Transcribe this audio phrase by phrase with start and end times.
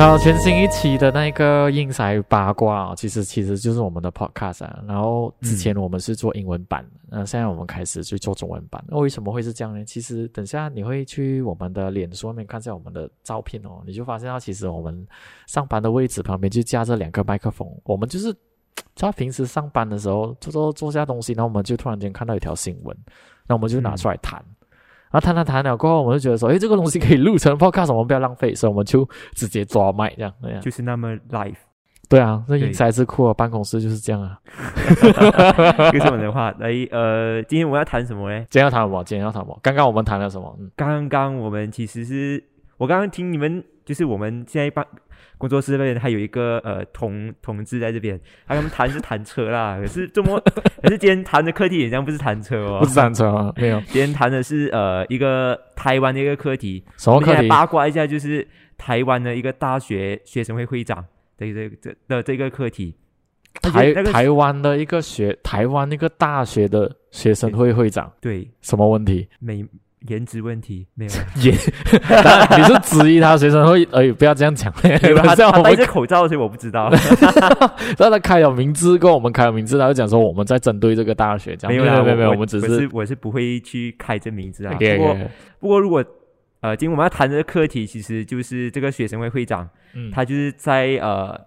[0.00, 4.82] 好，全新一期的那个硬塞八卦啊，其实其实就是我们的 podcast 啊。
[4.88, 8.82] 然后之前我们是做英文版，那、现在我们开始去做中文版。
[8.88, 9.84] 那为什么会是这样呢？
[9.84, 15.06] 其实等下你会去我们的脸书上面看一下我们的照片哦，你就发现到其实我们
[15.46, 18.34] 上班的位置旁边就架着两个麦克风，我们就是
[18.96, 22.96] 他平时上班的时候做做做下东西，然后我们就突然间看到一条新闻，
[23.46, 24.42] 那我们就拿出来谈。
[25.10, 30.32] 然后谈谈谈了过后，我们就觉得说，诶，这个东西可以录成 podcast，我们不要浪费，所以我们就直接抓麦这样。
[30.42, 31.56] 这样，就是那么 live。
[32.08, 34.36] 对啊，那对英才智库的办公室就是这样啊。
[35.00, 38.36] 这个是我的话，来，呃，今天我要谈什么呢？
[38.50, 39.04] 今天要谈什么？
[39.04, 39.56] 今天要谈什么？
[39.62, 40.56] 刚刚我们谈了什么？
[40.58, 42.42] 嗯，刚刚我们其实是
[42.80, 44.82] 我刚刚听你们，就是我们现在办
[45.36, 50.40] 工作室那边还有一个呃同同志在这边，他跟他们谈是谈车啦， 可是这么
[50.82, 57.46] 可是今天谈的课题好像不是谈车哦不，是谈车啊，没有今天谈的是呃一个台湾的一个课题，什么课题？
[57.48, 61.04] 八卦一下，就是台湾的一个大学学生会会长
[61.36, 62.96] 的这个这的这个课题。
[63.60, 69.28] 台那个台湾的一个学，台湾那个大学的学生会会长，对什么问题？
[69.38, 69.62] 美
[70.08, 71.12] 颜值问题没有，
[71.42, 71.52] 也，
[72.08, 74.72] 当然你是质疑他学生会，哎，不要这样讲，
[75.22, 76.90] 他 这样戴着口罩，所以我不知道。
[77.98, 81.76] 让他开了名字，跟我们开了名字，他就讲说我们在针对这个大学，这样。
[81.76, 84.72] 没有，没有没有没有，我我们只我是我是不会去开这名字啊。
[84.72, 85.16] 不过
[85.58, 86.02] 不过如果
[86.60, 91.38] 呃，今天我们要谈的课题，其实就是这个学生会会长，嗯，他就是在呃，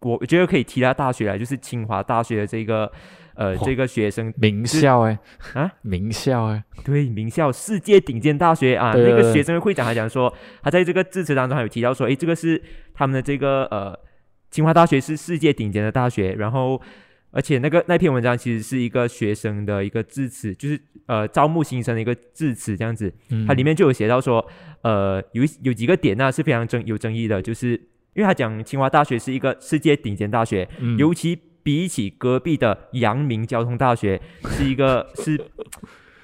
[0.00, 2.90] 我觉得可以提到大学来，就是清华大学的这个
[3.34, 5.18] 呃这个学生名校哎
[5.54, 13.98] 啊，名校哎，对名校世界顶尖大学啊，那个学生会会长还讲说，他在这个致辞当中还有提到说，诶，这个是他们的这个呃
[14.50, 16.78] 清华大学是世界顶尖的大学，然后
[17.30, 23.46] 而且那个那篇文章其实是一个学生的一个致辞，就是呃招募新生的一个致辞这样子，嗯。
[23.46, 24.46] 它里面就有写到说，
[24.82, 27.70] 呃有有几个点呢、是非常争有争议的，就是
[28.14, 30.98] 因为他讲清华大学是一个世界顶尖大学，嗯。
[30.98, 35.40] 尤其比起隔壁的阳明交通大学，是一个 是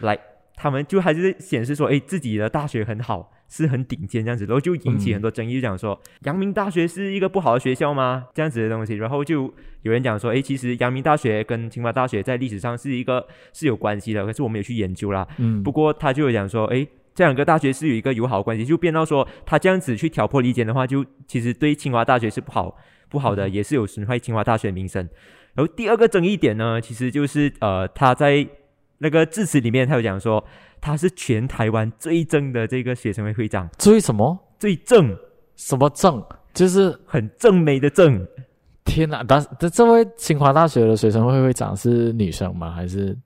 [0.00, 0.18] 来，
[0.54, 8.26] 他们就还是显示说，哎，自己的大学很好，是很顶尖这样子，然后就引起嗯很多争议，就讲说阳明大学是一个不好的学校吗？
[8.34, 15.26] 这样子的东西，然后就有人讲说，哎，其实阳明大学跟清华大学在历史上是一个是有关系的，可是我们有去研究啦。
[15.38, 22.76] 嗯不过他就有讲说，诶，这两个大学是有一个友好关系，就变到说他这样子去挑拨离间的话，就其实对清华大学是不好
[23.08, 25.08] 不好的，也是有损害清华大学的名声。
[25.54, 28.46] 然后第二个争议点呢，其实就是呃他在
[28.98, 30.44] 那个致辞里面，他有讲说
[30.80, 35.16] 他是全台湾最正的这个学生会会长，至于什么最正，
[35.56, 38.26] 什么正，就是很正美的正，
[38.84, 39.24] 天哪！
[39.26, 42.70] 但这这位清华大学的学生会会长是女生吗？
[42.70, 43.16] 还是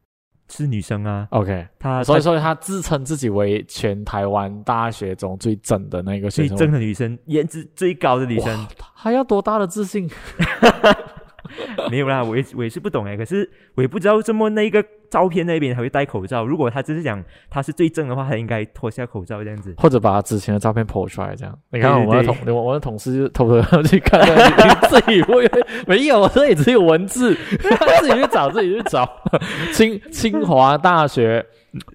[0.52, 1.66] 是女生啊，OK？
[1.78, 8.66] 她所以说她自称自己为全台湾大学中最正的那个学最生会，正的女生，颜值最高的女生。
[8.96, 10.08] 她要多大的自信？
[11.90, 16.44] 没有啦，我也我也是不懂哎，可是我也不知道这么那个照片那边还会戴口罩。
[16.46, 19.74] 如果他只是讲他是最正的话，他应该脱下口罩这样子。
[19.76, 21.58] 或者把他之前的照片 po 出来，这样。
[21.70, 25.50] 你看我们的同我们的同事就偷偷地去看，你自己会
[25.86, 29.08] 没有，这里只有文字，自己去找，自己去找。
[29.72, 31.44] 清清华大学，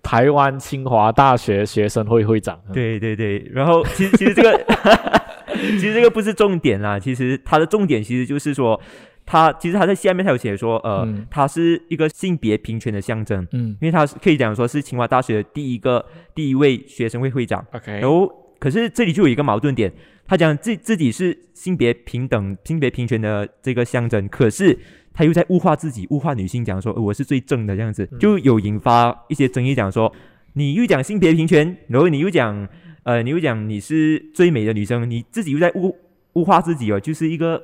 [0.03, 2.59] 台湾清华大学学生会会长。
[2.73, 4.65] 对对对，然后其实其实这个
[5.53, 8.79] 其实这个不是重点啦，其实它的重点其实就是说，
[9.27, 11.27] 他其实他在下面他有写说，呃，嗯。
[11.29, 13.77] 它是一个性别平权的象征，嗯。
[13.81, 17.63] 因为他是可以讲说是清华大学的第一个第一位学生会会长。
[17.73, 19.91] ，OK，然后，可是这里就有一个矛盾点，
[20.25, 24.79] 他讲自自己是性别平等、性别平权的这个象征，可是
[25.13, 28.19] 他又在物化自己、物化女性，讲说、呃我是最正的这样子，嗯。
[28.19, 30.09] 就有引发一些争议，讲说
[30.53, 32.65] 你又讲性别平权，然后你又讲
[33.03, 35.93] 呃，你又讲你是最美的女生，你自己又在物
[36.33, 37.61] 物化自己哦，就是一个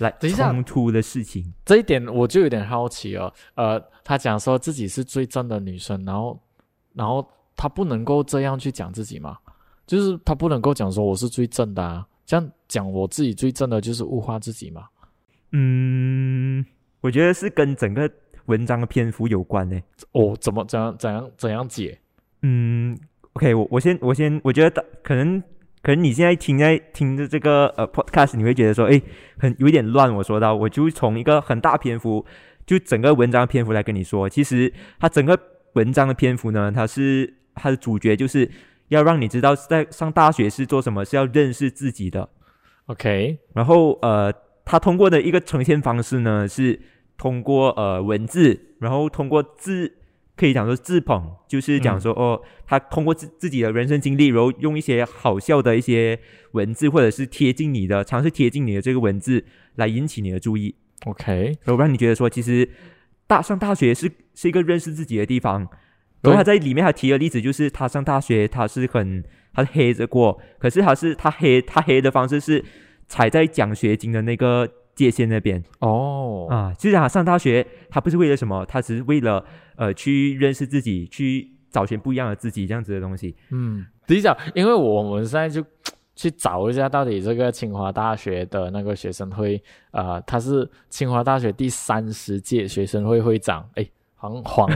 [0.00, 1.52] 来等一下冲突的事情。
[1.64, 3.32] 这一点我就有点好奇哦。
[3.54, 6.38] 呃，他讲说自己是最正的女生，然后
[6.94, 7.26] 然后
[7.56, 9.38] 他不能够这样去讲自己吗？
[9.86, 14.86] 就是他不能够讲说我是最正的啊，这样讲我自己最正的就是物化自己嘛？
[15.52, 16.64] 嗯，
[17.00, 18.08] 我觉得是跟整个
[18.46, 19.80] 文章的篇幅有关呢。
[20.12, 21.98] 哦，怎么怎样怎样怎样解？
[22.42, 22.96] 嗯
[23.32, 25.42] ，OK，我我先我先，我觉得可能
[25.82, 29.00] 可能你现在听在听着这个呃 podcast，你会觉得说，哎，
[29.38, 30.14] 很有一点乱。
[30.14, 32.24] 我说到，我就从一个很大篇幅，
[32.66, 35.38] 就整个文章篇幅来跟你说，其实它整个
[35.72, 38.50] 文章的篇幅呢，它是它的主角就是
[38.88, 42.28] 要让你知道在上大学是做什么，是要认识自己的。
[42.86, 44.32] OK，然后呃，
[44.64, 46.78] 它通过的一个呈现方式呢，是
[47.16, 49.92] 通过呃文字，然后通过字
[50.40, 56.18] 可以讲说自捧，就是讲说、哦，他通过自自己的人生经历，然后用一些好笑的一些
[56.52, 59.44] 文字，或者是贴近你的，尝试贴近你的这个文字
[59.74, 62.70] 来引起你的注意，OK，然后让你觉得说，其实
[63.26, 65.68] 大上大学是是一个认识自己的地方。
[66.22, 69.22] 然后他在里面还提了例子，就是他上大学，他是很
[69.52, 72.64] 他是黑着过，可是他是他黑他黑的方式是
[73.08, 74.66] 踩在奖学金的那个
[75.00, 76.74] 界限那边哦，啊。
[76.78, 79.42] 就是他上大学，他不是为了什么，他只是为了
[79.76, 83.34] 呃去认识自己，去找寻不一样的自己这样子的东西。
[83.50, 85.64] 嗯，第一讲，因为我们现在就
[86.14, 89.62] 去找一下，到底这个清华大学的那个学生会，
[89.92, 94.68] 呃，他是清华大学第三十届学生会会长，哎，黄黄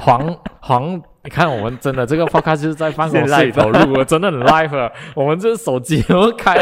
[0.00, 6.54] 黄黄， 你看我们真的这个 podcast 就是在办公室里头录，我真的很 live，我们这手机都开，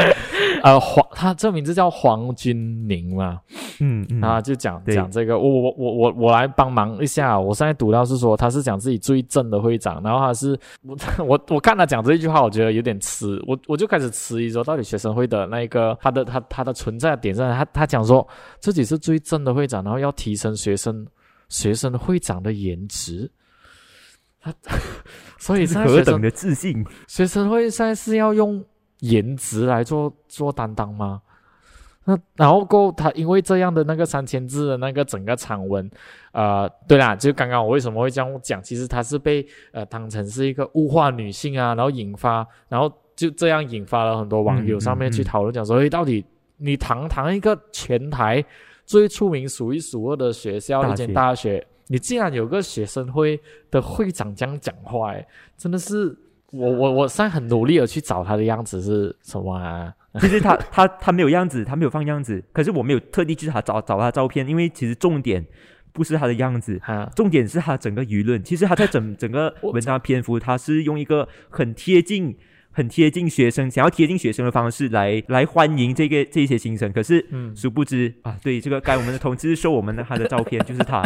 [0.64, 3.38] 呃，黄，他这名字叫黄君宁嘛，
[3.78, 7.38] 嗯嗯啊，就讲讲这个，我我我我我来帮忙一下。
[7.38, 17.58] 我现在读到是说他是讲自己最正的会长，然后他是我我我看他讲这一句话，我觉得有点迟，我我就开始迟疑说，到底学生会的那一个他的他他的存在点在哪？
[17.58, 18.26] 他他讲说
[18.58, 21.06] 自己是最正的会长，然后要提升学生
[21.48, 23.30] 学生会长的颜值。
[24.62, 24.76] 他
[25.38, 26.84] 所以现在学生何等的自信！
[27.06, 28.64] 学生会现在是要用
[29.00, 31.22] 颜值来做做担当吗？
[32.04, 35.90] 那然后过他因为这样的那个三千字的那个整个长文，
[36.32, 46.24] 呃，对啦，就刚刚我为什么会这样讲，其实他是被呃当成是一个物化女性啊，然后引发，然后就这样引发了很多网友嗯上面去讨论，讲说，诶，到底
[46.56, 48.42] 你堂堂一个全台
[48.86, 53.40] 最出名、数一数二的学校，一间大学，你竟然有个学生会
[53.70, 55.26] 的会长这样讲话，诶，
[55.56, 56.16] 真的是。
[56.50, 59.92] 我我我现在很努力的去找他的样子是什么啊？
[60.18, 65.44] 其实他 他他没有样子，他没有放样子，可是我没有特地去他找找他照片，因为其实重点
[65.92, 68.42] 不是他的样子，哈，重点是他整个舆论。
[68.42, 72.34] 其实他在整 整个文章篇幅，他是用一个很贴近、
[72.70, 76.90] 很贴近学生，想要贴近学生的方式来来欢迎这个这一些新生。
[76.90, 81.02] 可是嗯，殊不知啊，对这个该我们的同志说我们的他的照片就是他，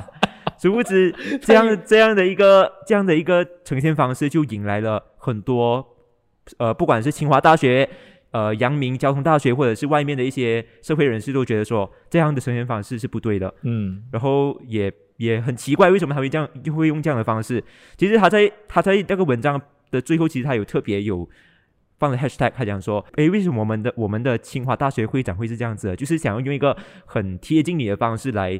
[0.61, 5.87] 殊不知 这样这样的一个这样的一个呈现方式，就引来了很多
[6.59, 7.89] 呃，不管是清华大学。
[8.33, 13.53] 呃，阳明交通大学或者是外面的一些社会人士都觉得说，这样的呈现方式是不对的。
[13.61, 17.63] 嗯然后也也很奇怪，为什么他会这样，就会用这样的方式？
[17.99, 19.61] 其实他在他在那个文章
[19.91, 21.29] 的最后，其实他有特别有
[21.99, 25.97] 放了 hashtag，他讲说，诶，为什么我们的我们的清华大学会长会是这样子的？
[25.97, 28.59] 就是想要用一个很贴近你的方式来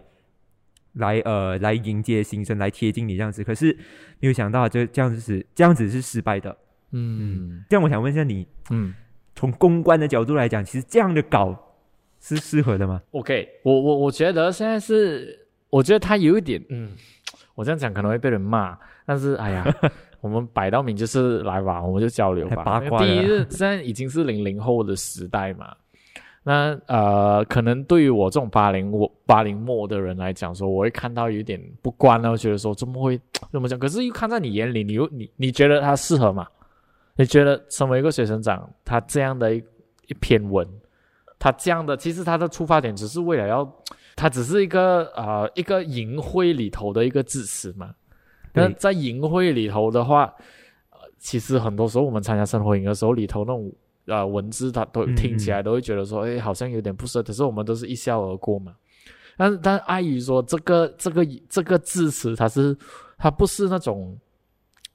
[0.95, 3.43] 来呃来迎接新生，来贴近你这样子。
[3.43, 3.77] 可是
[4.21, 6.57] 没有想到这这样子是这样子是失败的。
[6.91, 8.95] 嗯这样我想问一下你，嗯
[9.35, 11.57] 从公关的角度来讲，其实这样的搞
[12.21, 16.93] 是适合的吗？，OK，我我我觉得现在是，我觉得他有一点，嗯，
[17.55, 19.67] 我这样讲可能会被人骂，但是哎呀，
[20.21, 22.63] 我们摆到明就是来吧，我们就交流吧。
[22.63, 25.75] 八卦第一是现在已经是零零后的时代嘛，
[26.45, 33.21] 那呃，可能对于我这种八零我八零末的人来讲说，我会看到有点不关了，我觉得说怎么会
[33.53, 33.79] 这么讲？
[33.79, 36.47] 可是又看在你眼里，你又你你觉得他适合吗？
[37.15, 39.63] 你觉得身为一个学生长，他这样的一
[40.09, 40.67] 一篇文，
[41.39, 43.73] 他这样的其实他的出发点只是为了要，
[44.17, 47.95] 他只是一个呃一个淫秽里头的一个支持嘛。
[48.53, 50.25] 那在淫秽里头的话，
[50.91, 53.73] 呃，其实很多时候我们参加生活营的时候，里头那种
[54.07, 58.75] 呃文字，他都嗯听起来都会觉得说，哎、好像有点不舍，可是我们都是一笑而过嘛。
[59.37, 62.77] 但但碍于说这个这个这个字词，它是
[63.17, 64.17] 它不是那种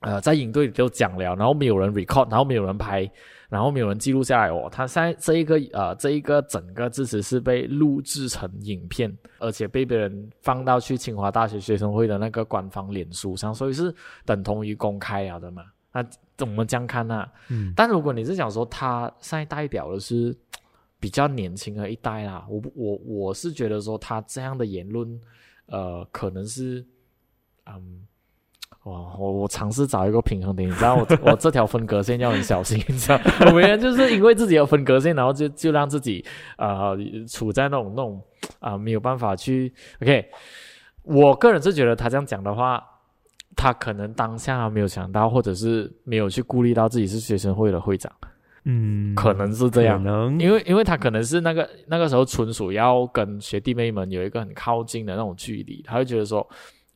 [0.01, 3.09] 呃在影队里就讲了，然后没有人 record，然后没有人拍，
[3.49, 4.69] 然后没有人记录下来哦。
[4.71, 15.63] 它现在这一个呃这一个整个字词是被录制成影片，而且被别人放到去清华大学学生会的那个官方脸书上，所以是等同于公开了的嘛。
[15.91, 16.05] 那
[16.45, 20.35] 我们这样看啊，嗯，但如果你是想说他现在代表的是
[20.99, 25.19] 比较年轻的一代啦，我不我我是觉得说他这样的言论，
[25.67, 26.83] 呃，可能是，
[27.65, 28.01] 嗯，
[28.83, 36.25] 哇，我我尝试找一个平衡点，你知道我 我这条分隔线要很小心，你知道，有没有人就是因为自己有分隔线，然后就就让自己
[36.57, 38.19] 呃处在那种那种
[38.59, 40.29] 啊、没有办法去，OK，
[41.03, 42.83] 我个人是觉得他这样讲的话。
[43.57, 48.09] 他可能当下没有想到，或者是没有去顾虑到自己是学生会的会长，
[48.63, 50.01] 嗯，可能是这样。
[50.39, 56.47] 因为因为他可能是那个那个时候纯属要跟学弟妹们有一个很靠近的那种距离，他会觉得说，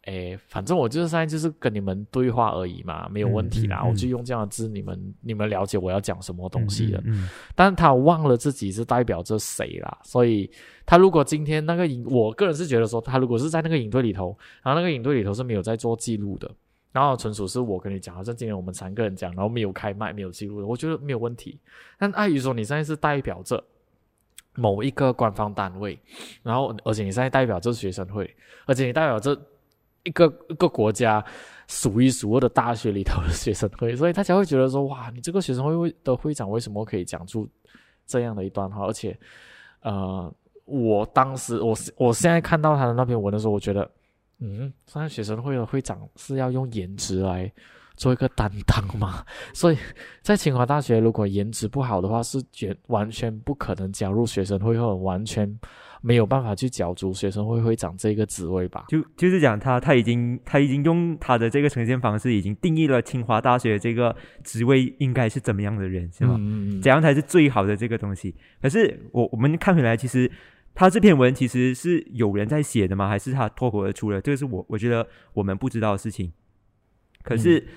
[0.05, 6.97] 诶，反正我就是现在就是跟你们对话而已嘛，没有问题啦，嗯嗯嗯我就用这样的字，你们你们了解我要讲什么东西的。
[7.05, 10.49] 嗯嗯但是他忘了自己是代表着谁啦，所以
[10.87, 16.49] 他如果今天那个影，我个人是觉得说，他如果是在那个影队里头，然后那个影队里头是没有在做记录的，
[16.91, 21.59] 然后纯属是我跟你讲，好像今天我们三个人讲，然后没有开麦，没有记录的，我觉得没有问题。
[21.99, 23.63] 但碍于说你现在是代表着
[24.55, 25.99] 某一个官方单位，
[26.41, 29.39] 然后而且你现在代表这学生会，而且你代表着
[30.03, 31.23] 一个一个国家
[31.67, 37.47] 数一数二的大学里头的学生会， 所以大家会觉得说，哇，你这个学生会的会长为什么可以讲出
[38.05, 38.85] 这样的一段话？
[38.85, 39.17] 而且，
[39.81, 40.33] 呃，
[40.65, 43.89] 我当时我我现在看到他的那篇文的时候，我觉得。
[44.43, 47.53] 嗯，现在学生会的会长是要用颜值来
[47.95, 49.23] 做一个担当吗？
[49.53, 49.77] 所以
[50.23, 55.47] 在清华大学，如果颜值不好的话，是绝完全不可能加入学生会，或者完全
[56.01, 58.85] 没有办法去角逐学生会会长这个职位吧？
[58.89, 66.35] 就就是讲他他已经他已经用他的这个呈现方式，已经定义了清华大学这个职位应该是怎么样的人，是吗？
[66.39, 68.35] 嗯嗯怎样才是最好的这个东西？
[68.61, 70.29] 可是我我们看回来，其实。
[70.73, 73.09] 他这篇文其实是有人在写的吗？
[73.09, 74.21] 还是他脱口而出的？
[74.21, 76.31] 这个是我我觉得我们不知道的事情。
[77.23, 77.67] 可是，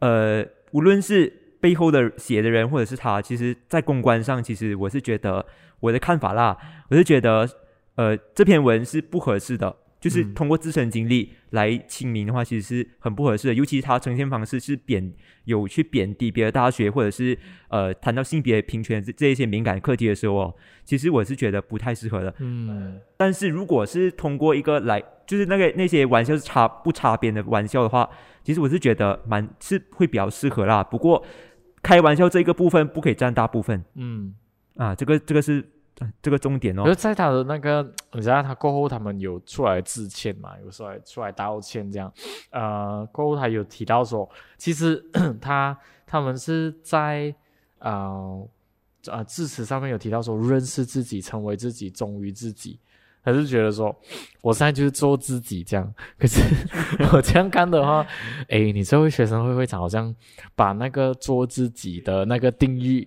[0.00, 5.46] 呃，无论是背后的写的人，或者是他，其实，在公关上，其实我是觉得
[5.78, 6.58] 我的看法啦，
[6.88, 7.48] 我是觉得，
[7.94, 9.76] 呃，这篇文是不合适的。
[10.00, 13.52] 就是通过自身经历来亲民的话，其实是很不合适的。
[13.52, 15.12] 尤其他呈现方式是贬
[15.44, 20.54] 有去贬低别的大学，或者是呃谈到性别平权这这一些敏感课题的时候哦，
[20.86, 22.34] 其实我是觉得不太适合的。
[22.38, 28.08] 嗯，但是如果是通过一个来，就是那个那些玩笑是插不插边的玩笑的话，
[28.42, 30.82] 其实我是觉得蛮是会比较适合啦。
[30.82, 31.22] 不过
[31.82, 33.84] 开玩笑这个部分不可以占大部分。
[33.96, 34.34] 嗯，
[34.76, 35.62] 啊，这个这个是。
[36.22, 40.52] 这个重点哦，就在他的那个， 你知道他过后他们有出来致歉嘛？
[40.64, 42.12] 有出来出来道歉这样，
[42.50, 45.04] 呃，过后他有提到说，其实
[45.40, 45.76] 他
[46.06, 47.34] 他们是在
[47.78, 48.48] 呃
[49.08, 52.78] 啊致辞上面有提到说，认识自己，成为自己，忠于自己。
[53.22, 53.94] 他是觉得说，
[54.40, 55.92] 我现在就是做自己这样。
[56.18, 56.40] 可是
[57.12, 58.06] 我这样看的话，
[58.48, 60.14] 哎，你这位学生会会长好像
[60.54, 63.06] 把那个做自己的那个定义。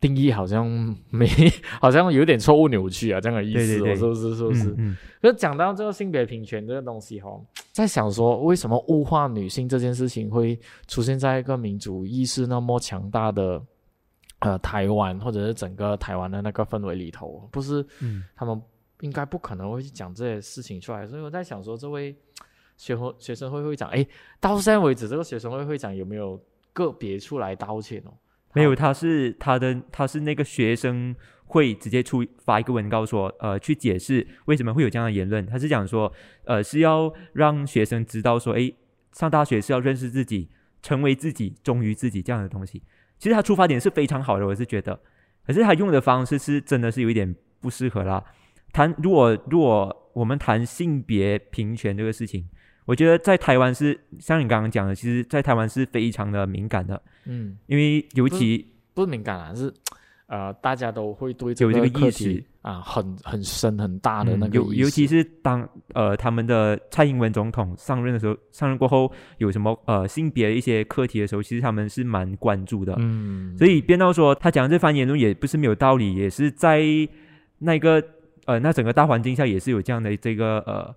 [0.00, 0.66] 定义好像
[1.10, 1.28] 没，
[1.78, 4.34] 好像有点错误扭曲啊，这样的意思，是不是？
[4.34, 4.74] 是不是？
[4.78, 4.96] 嗯。
[5.20, 13.62] 可是讲到这个性别平权这个东西，哦，在想说，为什么物化女性这件事情会出现在一个民族意识那么强大的
[14.38, 17.46] 呃台湾，或者是整个台湾的那个氛围里头？
[17.52, 18.58] 不是，嗯，他们
[19.02, 21.06] 应该不可能会去讲这些事情出来。
[21.06, 22.16] 所以我在想说，这位
[22.78, 24.06] 学会学生会会长，哎，
[24.40, 26.40] 到现在为止，这个学生会会长有没有
[26.72, 28.12] 个别出来道歉哦？
[28.52, 31.14] 没有，他是他的，他是那个学生
[31.46, 35.46] 会直接出发一个文告说，呃，去解释为什么会有这样的言论。
[35.46, 36.12] 他是讲说，
[36.44, 38.74] 呃，是要让学生知道说，诶，
[39.12, 40.48] 上大学是要认识自己，
[40.82, 42.82] 成为自己，忠于自己这样的东西。
[43.18, 45.00] 其实他出发点是非常好的，我是觉得，
[45.46, 48.24] 可是他用的方式是真的是有一点不适合啦。
[48.72, 52.48] 谈如果如果我们谈性别平权这个事情。
[52.90, 59.72] 我觉得在台湾是像你刚刚讲的，其实，在台湾是非常的敏感的，嗯，因为尤其不是敏感啊，是
[60.26, 76.82] 呃，大家都会对有这个意识啊，很很深很大的那个，尤尤其是当呃他们的蔡英文总统上任的时候，上任过后有什么呃性别一些课题的时候，其实他们是蛮关注的，嗯，所以变到说他讲这番言论也不是没有道理，也是在
[77.56, 78.02] 那个
[78.46, 80.92] 呃那整个大环境下也是有这样的这个呃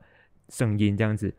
[0.50, 1.32] 声音这样子。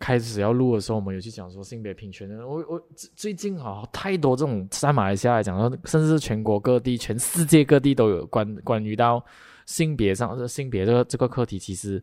[0.00, 2.28] 开始要录的时候，我们有去讲说性别平权。
[2.40, 2.82] 我我
[3.14, 9.22] 最近啊，太多这种在马来西亚来讲，甚至全国各地、全世界各地都有关关于到
[9.66, 12.02] 性别上性别这个这个课题，其实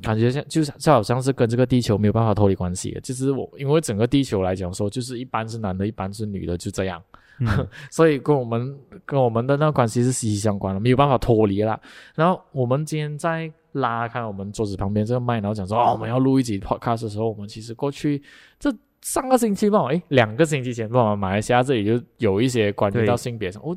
[0.00, 2.96] 感觉像就是就好像是跟这个地球没有办法脱离关系。
[3.02, 7.02] 就是我因为整个地球来讲说，就是一般是男的，一般是女的，就这样。
[7.90, 11.80] 所以跟我们跟我们的那个关系是息息相关的，没有办法脱离了。
[12.14, 18.22] 然后我们今天在拉开我们桌子旁边这个麦，然后讲说哦，我们要录一集 podcast 的时候，我们其实过去
[18.58, 18.72] 这
[19.02, 23.76] 上个星期吧，诶，两个星期前吧，马来西亚这里就有一些关于到性别上，我。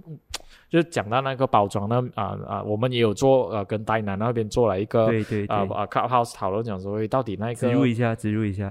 [0.69, 8.69] 就讲到那个包装，那啊啊，我们也有做呃，跟呆男那边做了一个对对啊啊 c u p house 讨论，讲说到底那个植入一下，植入一下，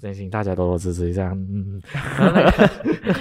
[0.00, 1.30] 真心大家多多支持一下。
[1.30, 1.80] 嗯，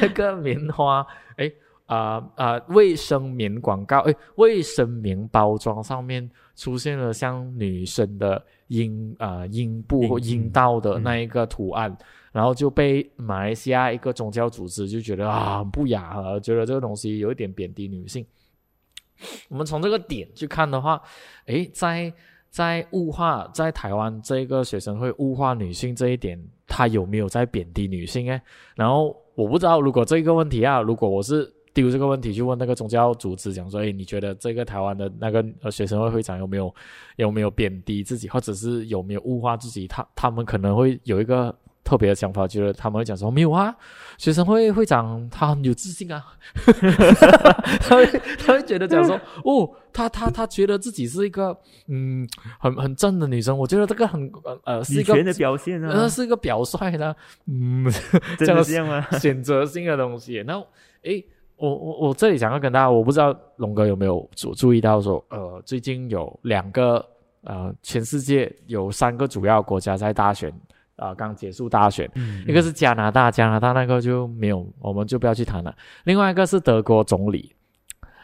[0.02, 1.06] 那个棉花，
[1.38, 1.52] 哎
[1.86, 11.96] 啊啊，卫生棉广告，哎，卫生棉包装上面出现了像女生的阴啊阴部或阴道的那一个图案。
[12.32, 18.26] 然后就被马来西亚一个宗教组织就觉得啊不雅啊，觉得这个东西有一点贬低女性。
[19.50, 21.02] 我们从这个点去看的话，
[21.46, 22.12] 诶，在
[22.50, 28.32] 在物化在台湾这个学生会物化女性这一点，他有没有在贬低女性？
[28.32, 28.42] 诶，
[28.76, 36.74] 然后我不知道，如果这个问题啊，如果我是丢这个问题去问那个宗教组织，讲说，诶，你觉得这个台湾的那个呃学生会会长有没有
[37.18, 39.86] 有没有贬低自己，或者是有没有物化自己？
[39.86, 41.54] 他他们可能会有一个。
[41.84, 43.76] 特别的想法，觉得他们会讲说没有啊，
[44.18, 46.24] 学生会会长他很有自信啊，
[47.82, 48.06] 他会
[48.38, 51.58] 他会觉得讲说哦，他他他觉得自己是一个
[51.88, 52.28] 嗯
[52.60, 57.16] 很很正的女生，我觉得这个很呃呃是一个的表现呃啊，是一个表率的，
[57.48, 57.86] 嗯，
[58.38, 59.02] 这样吗？
[59.20, 60.36] 选择性的东西。
[60.36, 60.66] 然后，
[61.04, 61.24] 诶，
[61.58, 67.06] 我我我这里想要跟大家，我不知道龙哥有没有注注意到说，呃，最近有两个
[67.44, 70.54] 呃，全世界有三个主要国家在大选
[71.02, 75.76] 啊、刚结束大选，嗯一个是加拿大，加拿大那个就没有，我们就不要去谈了。
[76.04, 77.54] 另外一个是德国总理。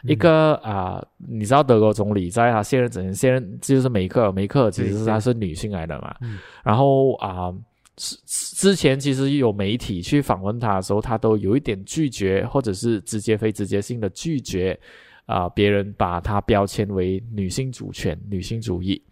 [0.04, 6.14] 一个啊、你知道德国总理在他卸任之前，卸任就是梅克尔，梅克尔其实是她是女性来的嘛。
[6.20, 7.52] 嗯然后啊、
[7.96, 14.78] 之之前其实有媒体去访问他的时候，他都有一点拒绝，或者是直接非直接性的拒绝
[15.26, 19.02] 啊、别人把他标签为女性主权、女性主义。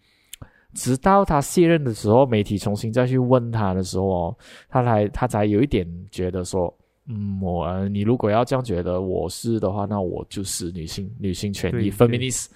[0.77, 4.37] 直到他卸任的时候，媒体重新再去问他的时候哦，
[4.69, 6.71] 他才他才有一点觉得说，
[7.07, 12.49] 嗯，我、呃你如果要这样觉得我是的话，那我就是女性女性权益对 feminist。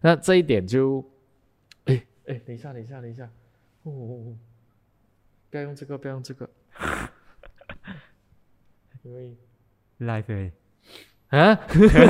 [0.00, 1.04] 那这一点就，
[1.86, 3.24] 哎哎，等一下，等一下，等一下，
[3.82, 4.36] 哦哦哦，
[5.50, 6.48] 不要用这个，不要用这个，
[9.02, 9.34] 因为
[9.98, 10.52] live 欸
[11.34, 11.58] 啊，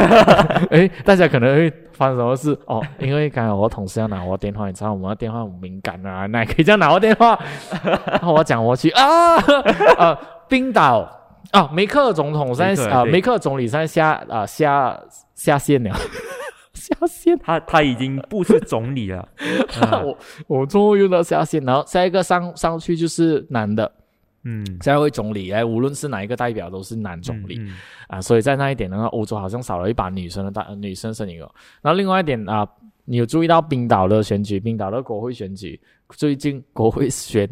[0.70, 2.82] 哎，大家可能会发生什么事哦？
[2.98, 7.38] 因为刚才我同事要拿我的电话，你知道我们的电话很敏感啊，那也可以这样拿我电话。
[8.06, 9.36] 然后我讲我去啊，
[9.98, 10.16] 呃，
[10.48, 11.08] 冰岛
[11.52, 14.98] 啊，梅克总统现在啊，梅克总理现在下啊下
[15.34, 15.90] 下线了，
[16.72, 17.38] 下线。
[17.38, 19.26] 他他已经不是总理了，
[19.80, 20.16] 啊我
[20.46, 23.90] 我终于用到下线，然后下一个上上去就是男的，
[24.44, 27.58] 嗯，下一位总理，哎，无论是哪一个代表都是男总理。
[27.58, 27.74] 嗯，嗯
[28.08, 31.50] 啊，所以在那一点呢，欧洲好像少了一把女生的大、呃女生身影哦。
[31.82, 32.68] 然后另外一点啊，
[33.04, 37.48] 你有注意到冰岛的选举，冰岛的国会选举，最近国会选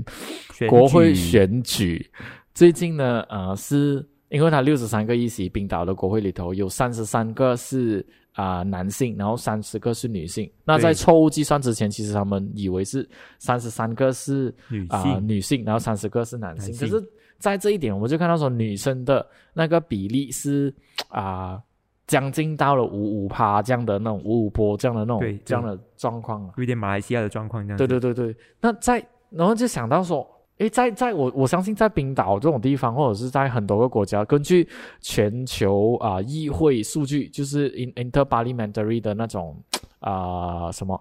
[0.52, 2.10] 选国会选举，
[2.54, 10.50] 最近呢，呃，是因为它六十三个议席，冰岛的国会里头有三十三个是啊、男性，然后三十个是女性。
[10.64, 14.54] 那在错误计算之前，其实他们以为是三十三个是
[14.88, 16.74] 啊、女性，女性，然后三十个是男性。
[16.76, 17.04] 可是，
[17.38, 20.74] 在这一点，我们就看到说，女生的那个比例是
[21.08, 21.60] 啊、
[22.06, 26.54] 将近到了五五趴这样的那种五五波这样的那种这样的状况啊。
[26.56, 27.76] 有点马来西亚的状况这样。
[27.76, 30.26] 对对对对，那在然后就想到说，
[30.58, 34.68] 诶，在在我我相信在冰岛这种地方，或者是在很多个国家，根据
[35.00, 39.56] 全球啊、议会数据，就是 in interparliamentary 的那种
[39.98, 40.94] 啊、什么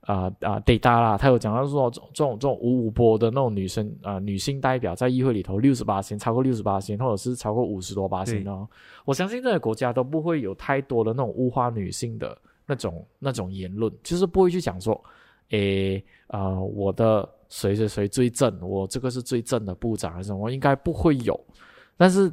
[0.00, 8.66] 啊啊 data 啦，他有讲到说这种这种五五波的那种女生啊、女性代表在议会里头六十八先超过六十八先，或者是超过五十多八先对哦，
[9.04, 12.36] 我相信这些国家都不会有太多的那种物化女性的
[12.66, 15.00] 那种那种言论，就是不会去讲说。
[15.50, 21.38] 诶，啊，我的谁谁谁最正，我这个是最正的部长还是什么，应该不会有。
[21.96, 22.28] 但是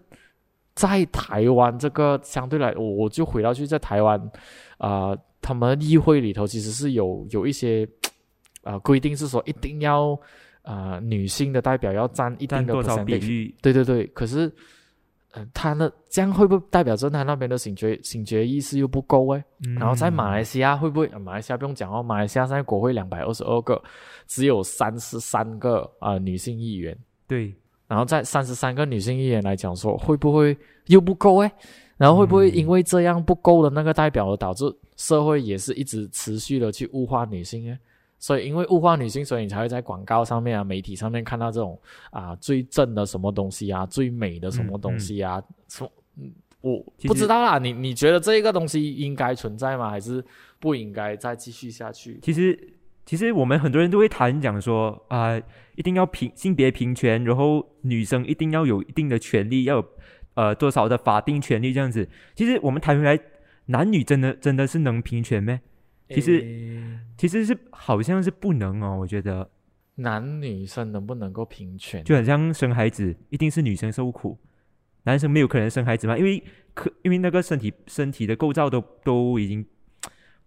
[0.74, 4.20] 在台湾这个相对来，我我就回到去在台湾，
[4.80, 7.88] 啊、他们议会里头其实是有有一些
[8.64, 10.20] 啊、规定，是说一定要
[10.64, 12.74] 啊、女性的代表要占一定的
[13.06, 13.56] 比率？
[13.62, 14.52] 对对对，可是，
[15.32, 19.44] 呃，他那这样会不会代表着他那边的醒觉醒觉意识又不够诶？
[19.78, 21.08] 然后在马来西亚会不会？
[21.08, 23.82] 呃马来西亚不用讲哦，马来西亚现在国会两百二十二个，
[24.28, 26.98] 只有三十三个啊、呃女性议员。
[27.28, 27.56] 对，
[27.88, 31.52] 然后在三十三个女性议员来讲说，会不会又不够诶？
[31.96, 34.66] 然后会不会因为这样不够的那个代表而导致
[34.98, 37.78] 社会也是一直持续的去物化女性诶？
[38.22, 41.78] 所以因为物化女性，所以你才会在广告上面啊、媒体上面看到这种
[42.12, 46.32] 啊最正的什么东西啊、最美的什么东西啊，什么嗯
[46.62, 47.58] 我不知道啦。
[47.58, 49.90] 你你觉得这个东西应该存在吗？
[49.90, 50.24] 还是
[50.60, 52.20] 不应该再继续下去？
[52.22, 55.42] 其实其实我们很多人都会谈讲说啊、
[55.76, 59.86] 一定要平性别平权，然后女生一定要有一定的权利，要有
[60.36, 62.08] 呃多少的法定权利这样子。
[62.36, 63.20] 其实我们谈回来，
[63.66, 65.60] 男女真的真的是能平权咩？
[66.14, 69.50] 其实诶其实是好像是不能哦，我觉得
[69.96, 72.04] 男女生能不能够平权？
[72.04, 74.38] 就很像生孩子，一定是女生受苦，
[75.04, 76.44] 男生没有可能生孩子嘛，因为
[76.74, 79.66] 可因为那个身体身体的构造都都已经，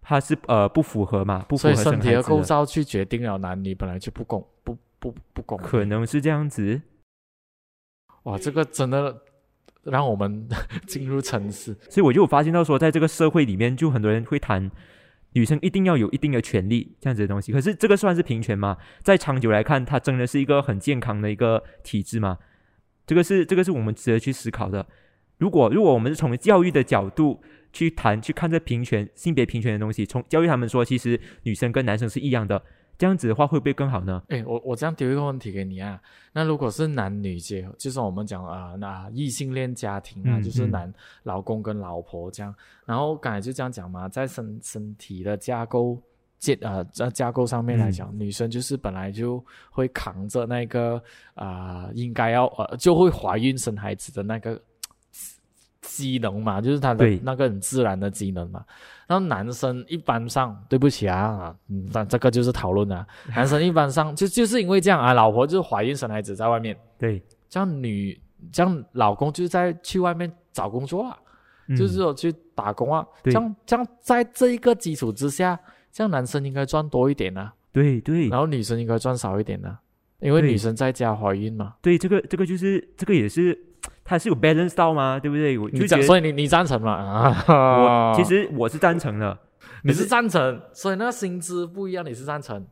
[0.01, 5.57] 它是呃不符合嘛，不符合身体的构造去决定了男女本来就不公不不不公。
[5.59, 6.81] 可能是这样子。
[8.25, 9.21] 哇，这个真的
[9.83, 10.49] 让我们
[10.89, 11.77] 进入沉思。
[11.91, 14.71] 所以我就有发现到说，在这个社会里面，就很多人会谈
[15.35, 17.53] 女生一定要有一定的权利这样子的东西。
[17.53, 18.77] 可是这个算是平权吗？
[19.03, 22.39] 在长久来看，它真的是一个很健康的一个体制吗？
[23.07, 24.87] 这个是这个是我们值得去思考的。
[25.39, 27.43] 如果如果我们是从教育的角度
[27.73, 32.63] 去谈去看这平权性别平权的东西，从教育他们说，其实女生跟男生是一样的，
[32.99, 34.23] 这样子的话会不会更好呢？
[34.29, 36.01] 哎，我我这样丢一个问题给你啊，
[36.33, 40.71] 那如果是男女结合，就是我们讲啊，那异性恋家庭啊，嗯就是嗯。
[40.75, 42.53] 男老公跟老婆这样，
[42.85, 45.97] 然后刚才就这样讲嘛，在身身体的架构
[46.39, 51.01] 结呃在架构上面来讲，女生就是本来就会扛着那个
[51.35, 54.61] 啊、应该要呃就会怀孕生孩子的那个
[55.95, 58.65] 机能嘛，就是他的那个很自然的机能嘛。
[59.07, 63.07] 然后男生一般上，对不起啊，啊嗯，但这个就是讨论啊。
[63.29, 68.19] 男生一般上就就是因为这样啊，老婆就是怀孕生孩子在外面，对，这样女
[68.51, 71.17] 这样老公就是在去外面找工作啊，
[71.69, 73.07] 嗯就是说去打工啊。
[73.23, 75.59] 这对样这样在这一个基础之下，
[75.93, 79.79] 这样男生应该赚多一点啊，对对然后女生应该赚少一点啊，
[80.21, 81.75] 因为女生在家怀孕嘛。
[81.83, 83.59] 对，这个这个就是这个也是
[84.05, 85.19] 它是有 balance 到吗？
[85.19, 85.59] 对不对？
[85.59, 86.93] 我就觉得所以你你赞成吗？
[86.93, 89.37] 啊，我 其实我是赞成的，
[89.83, 92.65] 你是赞成，所以那个薪资不一样，你是赞成。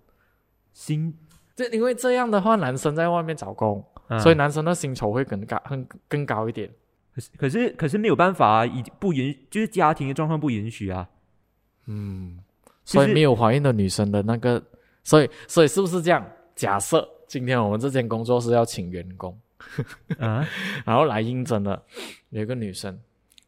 [0.74, 1.12] 薪，
[1.56, 6.70] 这因为这样的话，男生在外面找工，啊所以男生的薪酬会更高、更更高一点。
[7.14, 11.08] 可是可是可是没有办法啊，已不允就是家庭的状况不允许啊。
[11.86, 12.38] 嗯，
[12.84, 14.62] 所以没有怀孕的女生的那个，
[15.02, 16.26] 所以所以是不是这样？
[16.54, 19.36] 假设今天我们这间工作室要请员工，
[20.18, 20.46] 啊，
[20.84, 21.82] 然后来应征的
[22.30, 22.98] 有一个女生，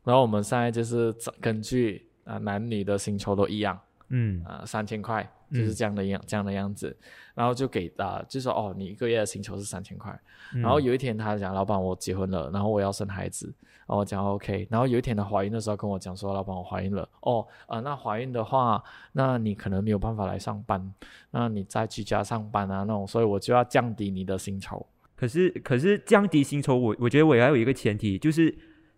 [0.05, 4.43] 然后我们现在就是根据啊、男女的薪酬都一样嗯。
[4.45, 6.97] 啊三千块，就是这样的样、这样的样子，
[7.35, 10.19] 然后就给啊、就说哦你一个月的薪酬是三千块，
[10.55, 10.63] 嗯。
[10.63, 13.53] 然后有一天他讲老板我结婚了，然后我要生孩子，
[13.87, 20.95] 然后我讲 OK，然后有一天她怀孕的时候跟我讲说老板我怀孕了，哦呃那怀孕的话，那你可能没有办法来上班，
[21.31, 24.87] 那你在居家上班啊那种，所以我就要降低你的薪酬。
[25.25, 28.55] 可是可是降低薪酬，我我觉得我也要有一个前提，就是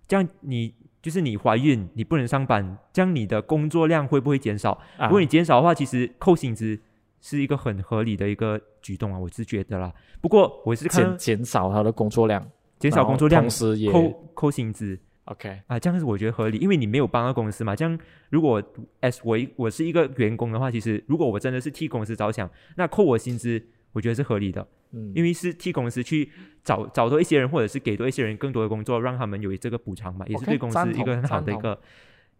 [0.08, 4.72] 这样你就是你怀孕你不能上班，这样你的工作量会不会减少？
[4.98, 6.76] 啊如果你减少的话，其实扣薪资
[7.20, 9.92] 是一个很合理的一个举动啊，我是觉得啦。
[10.20, 12.44] 不过我是看减减少他的工作量，
[12.80, 17.76] 减少工作量同时也扣扣薪资 OK 啊，这样子我觉得合理，因为你没有帮到公司嘛。
[17.76, 17.96] 这样
[18.30, 18.60] 如果
[19.00, 23.64] as 我一我是一个员工的话，其实如果我真的是替公司着想，那扣我薪资，
[23.96, 24.60] 我觉得是合理的。
[24.92, 26.30] 嗯，因为是替公司去
[26.62, 31.80] 找找多一些人，或者是给多一些人更多的工作，让他们有这个补偿嘛，也是对公司一个很好的一赞个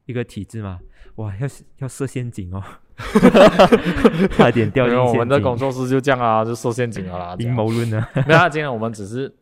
[0.04, 0.78] 一个体制嘛。
[1.14, 2.62] 哇，要要设陷阱哦，
[4.36, 5.18] 差点掉进我进陷阱。
[5.20, 7.36] 们的工作室就这样啊，就设陷阱了啦。
[7.38, 8.06] 阴谋论呢？
[8.28, 9.34] 没有啊，今天我们只是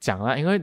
[0.00, 0.60] 讲了，因为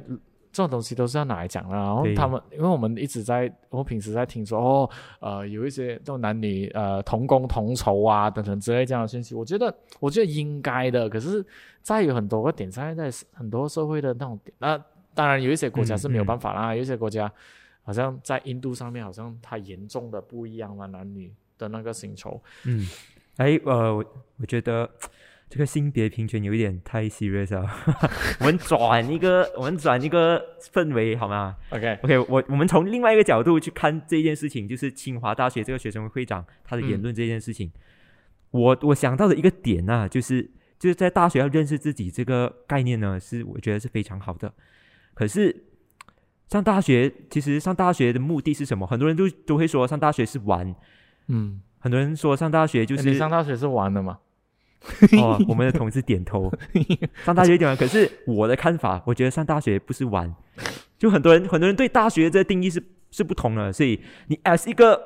[0.52, 1.76] 这种东西都是要拿来讲的。
[1.76, 11.10] 然后他们，因为我们一直在，我平时在听说，哦，呃，有一些这种男女呃同工同酬啊等等之类这样的信息，我觉得，我觉得应该的。
[11.10, 11.46] 可是，
[11.82, 14.84] 在有很多个点上，在很多社会的那种点，那
[15.14, 17.32] 当然有一些国家是没有办法啦，有一些国家
[17.84, 22.42] 好像在印度上面，好像它严重的不一样嘛，男女的那个薪酬。
[22.66, 22.88] 嗯，
[23.38, 24.06] 哎，呃，我
[24.40, 24.90] 我觉得
[25.50, 27.68] 这个性别平权有一点太 serious 了，
[28.40, 30.40] 我们转一个，我们转一个
[30.72, 37.72] 氛围好吗？OK，OK，我我们从另外一个角度去看这件事情，就是清华大学这个学生会会长他的言论这件事情。
[38.52, 44.54] 我我想到的一个点呢、就是就是在大学要认识自己这个概念呢，是我觉得是非常好的。
[45.16, 45.66] 可是
[46.48, 48.86] 上大学，其实上大学的目的是什么？
[48.86, 50.76] 很多人都都会说上大学是玩，
[51.28, 54.20] 嗯，很多人说上大学就是你上大学是玩的嘛？
[55.22, 56.52] 哦，我们的同事点头。
[57.26, 60.34] 上大学一点玩，可是我的看法，我觉得上大学不是玩，
[60.98, 65.02] 就很多人很多人对大学这个定义是是不同的，所以你 as 一个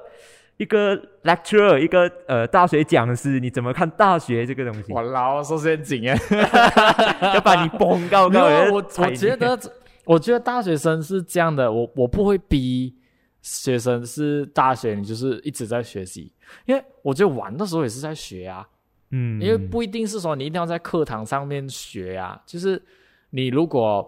[0.58, 4.94] 一个 lecturer，一个呃大学讲师，你怎么看大学这个东西？
[4.94, 6.20] 我老说陷阱哎。
[7.34, 9.60] 要把你崩高高我我觉得，
[10.06, 12.96] 我觉得大学生是这样的，我我不会逼
[13.42, 16.32] 学生是大学你就是一直在学习，
[16.66, 18.68] 因为我觉得玩的时候也是在学啊，
[19.14, 22.82] 嗯，因为不一定是说你一定要在课堂上面学啊，就是
[23.30, 24.06] 你如果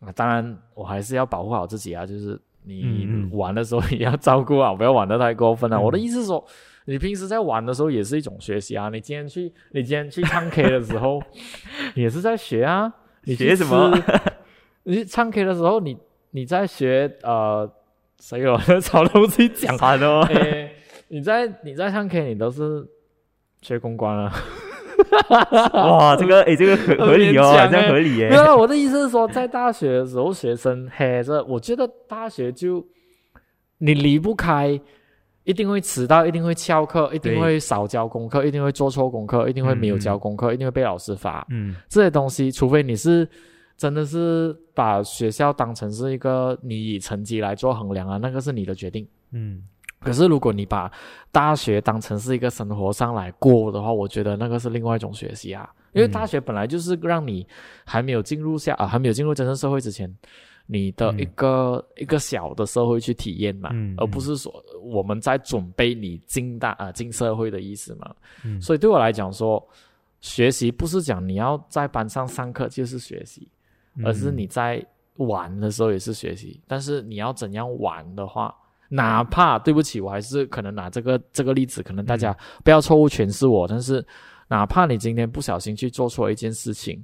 [0.00, 5.76] 啊，当然我还是要保护好自己啊，就是你玩的时候也要照顾好，不要玩的太过分啊。
[5.78, 6.44] 嗯我的意思是说。
[6.84, 8.88] 你平时在玩的时候也是一种学习啊！
[8.88, 11.22] 你今天去，你今天去唱 K 的时候，
[11.94, 12.92] 也是在学啊。
[13.22, 13.96] 你学什么？
[14.82, 15.96] 你去唱 K 的时候，你
[16.32, 17.72] 你在学呃，
[18.18, 19.78] 谁有 找东西讲？
[19.78, 20.26] 惨哦。
[20.34, 20.74] 诶，
[21.06, 22.84] 你在你在唱 K，你都是
[23.62, 24.32] 学公关啊。
[25.72, 28.36] 哇，这个 诶，这个合合理哦，这样很勉强欸合理耶没。
[28.36, 32.84] 有啦，我的意思是说，在大学的时候，学生嘿，这，我觉得大学就
[33.78, 34.78] 你离不开，
[35.44, 41.44] 一定会迟到，一定会翘课，一定对会少交功课，一定会做错功课，一定会没有交功课，一定会被老师罚。
[41.50, 43.28] 嗯这些东西，除非你是
[43.76, 49.06] 真的是把学校当成是一个你以成绩来做衡量啊，那个是你的决定。
[49.32, 49.62] 嗯
[50.02, 50.90] 可是如果你把
[51.30, 55.68] 大学当成是一个生活上来过的话，我觉得那个是另外一种学习啊。
[55.92, 57.46] 因为嗯大学本来就是让你
[57.84, 60.10] 还没有进入下啊，还没有进入真正社会之前，
[60.66, 68.14] 你的一个、一个小的社会去体验嘛，嗯而不是说我们在准备你进大啊进社会的意思嘛。
[68.44, 69.62] 嗯所以对我来讲说，
[70.22, 73.46] 学习不是讲你要在班上上课就是学习，
[73.96, 74.84] 嗯而是你在
[75.16, 76.58] 玩的时候也是学习。
[76.66, 78.54] 但是你要怎样玩的话，
[78.94, 84.04] 哪怕对不起，我还是可能拿这个这个例子，可能大家不要错误诠释我，但是
[84.48, 87.02] 哪怕你今天不小心去做错一件事情。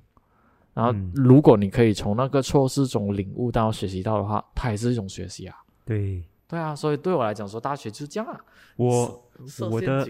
[0.74, 5.56] 然后嗯，如果你可以从那个错事中领悟到、学习到的话，它也是一种学习啊。
[5.84, 8.38] 对对啊，所以对我来讲说，大学就是这样啊。
[8.76, 9.30] 我
[9.70, 10.06] 我的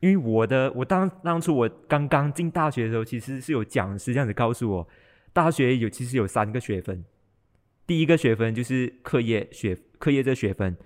[0.00, 4.86] 因为我的我当当初我刚刚进大学的时候，其实是有讲师这样子告诉我，
[5.32, 7.02] 大学有其实有三个学分，
[7.86, 10.76] 第一个学分就是课业学课业这学分，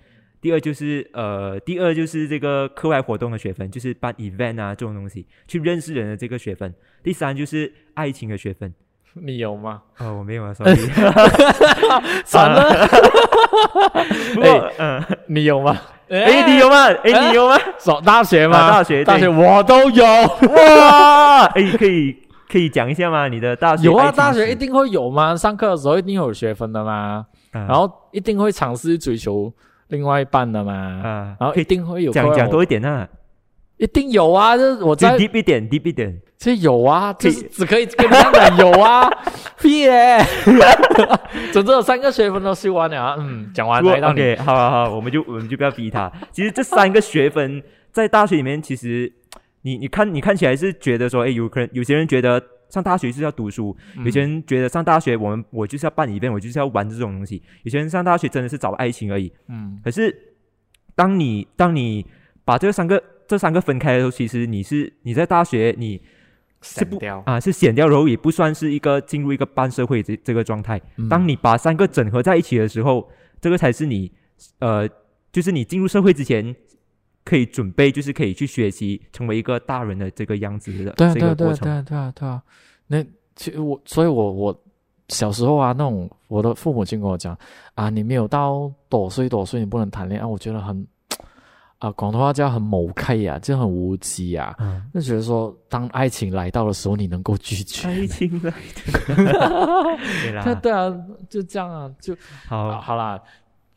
[0.40, 8.72] 第二就是呃第二就是这个课外活动的学分，就是办 event 啊这种东西，去认识人的这个学分，第三就是爱情的学分。
[9.14, 9.82] 你有吗？
[9.98, 10.76] 哦，我没有啊，sorry。
[12.24, 12.70] 算了，
[14.34, 15.76] 不过，嗯，你有吗？
[16.08, 16.86] 哎，你有吗？
[16.86, 17.58] 哎，你有吗？
[17.78, 18.56] 上大学吗？
[18.56, 20.04] 啊大学大学对我都有。
[20.04, 22.16] 哇，哎，可以
[22.48, 23.26] 可以讲一下吗？
[23.26, 25.36] 你的大学有啊，大学一定会有吗？
[25.36, 29.52] 上课的时候一定有学分的嘛，啊然后一定会尝试追求
[29.90, 33.08] 另外一半的嘛，啊，然后一定会有讲讲多一点啊，
[33.76, 36.20] 一定有啊，这是我就在 deep 一点，deep 一点。
[36.38, 39.10] 这有啊，就是只可以跟你这样讲有啊，
[39.60, 40.18] 屁嘞，
[41.52, 44.20] 整整有三个学分都修完了啊，嗯，讲完不过来到你。
[44.20, 46.10] OK，好好好，我们就我们就不要逼他。
[46.32, 49.12] 其实这三个学分在大学里面，其实
[49.62, 57.42] 你你看你看起来是觉得说，哎，有可能有些人觉得上大学是要读书，嗯有些人觉得上大学我们我就是要办 event，我就是要玩这种东西。
[57.64, 59.32] 有些人上大学真的是找爱情而已。
[59.48, 60.16] 嗯可是
[60.94, 62.06] 当你当你
[62.44, 66.00] 把这三个这三个分开的时候，其实你是你在大学你
[66.62, 70.80] 是不掉，啊是显掉，然后也不算是一个进入一个半社会这这个状态。
[70.96, 74.12] 嗯当你把三个整合在一起的时候，这个才是你
[74.58, 74.88] 呃，
[75.32, 76.54] 就是你进入社会之前
[77.30, 81.70] 可以准备，就是可以去学习成为一个大人的这个样子的对啊这对啊对啊对。
[81.70, 82.42] 啊对啊对啊，
[82.88, 83.04] 那
[83.36, 84.62] 其实我，所以我我
[85.10, 87.38] 小时候啊，那种我的父母亲跟我讲
[87.76, 90.84] 啊，你没有到多岁多岁，你不能谈恋爱，我觉得很
[91.78, 94.54] 啊，广东话叫很某 K 呀，就很无稽啊。
[94.58, 97.86] 嗯，就觉得说，当爱情来到的时候，你能够拒绝。
[97.88, 100.94] 爱情来的，对 对啦，对啊，
[101.30, 103.22] 就这样啊，就啊好，好啦，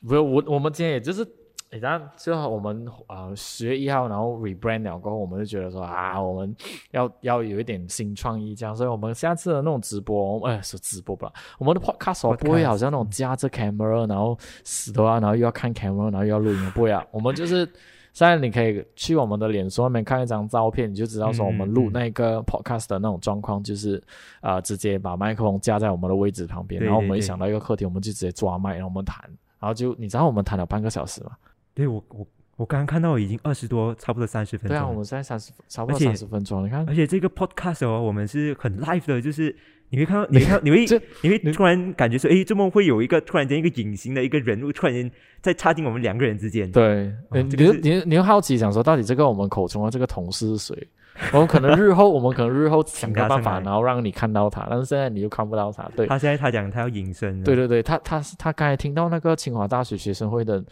[0.06, 1.24] 不是我我们今天也就是，
[1.74, 6.56] 诶，当然就我们啊十月一号，然后 rebrand 了过后，我们就觉得说啊，我们
[6.92, 17.68] 要要有一点新创意，这样，所以我们下次的那种直播，哎，是直播吧，我们的 podcast 不会好像那种夹着 camera，然后死的啊，然后又要看 camera，然后又要录音，不会啊，我们就是。
[18.14, 23.98] 现在你可以去我们的脸书上面看一张照片，你就知道说我们录那个 podcast 的那种状况，就是
[24.40, 29.20] 啊、呃直接把麦克风架在我们的位置旁边，对然后我们一想到一个课题，我们就直接抓麦，然后我们谈，
[29.60, 31.32] 然后就你知道我们谈了半个小时吗？
[31.74, 34.78] 对我我我刚刚看到已经二十多，差不多三十分钟。
[34.78, 39.56] 对啊，我们现在三十差不多三十分钟，你看而且这个 podcast 哦，我们是很 live 的，就是
[39.90, 45.10] 你会看到， 你会看到，你会这你会突然感觉说，哎，这么会有一个突然间一个隐形的一个人物，突然间
[45.42, 46.72] 在插进我们两个人之间。
[46.72, 50.88] 对，你你哦这个你你会好奇想说，到底这个我们口中的这个同事是谁？
[51.32, 55.88] 我们可能日后我们可能日后想个办法，然后让你看到他，但是现在你又看不到他。
[55.96, 60.64] 对，他现在他讲他要隐身了，对对对，他他他刚才听到那个清华大学学生会的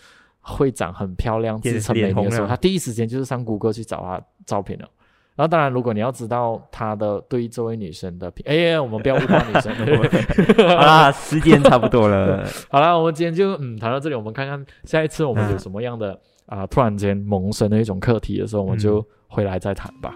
[0.41, 4.88] 会长很漂亮、自称美女的时候，他第一时间就是上谷歌去找她照片了。
[5.34, 9.73] 然后当然，如果你要知道他的对这位女生的评，哎，我们不要物化女生。
[10.67, 20.13] 好啦，时间差不多了， 好了，我们今天就嗯谈到这里，我们看看下一次我们有什么样的啊、突然间萌生的一种课题的时候，我们就回来再谈吧。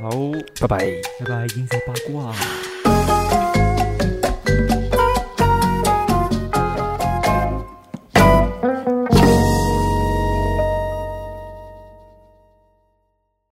[0.00, 0.08] 好，
[0.62, 0.78] 拜拜。
[1.20, 2.34] 拜拜，英才八卦。